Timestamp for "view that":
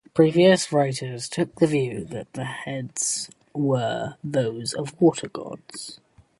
1.67-2.33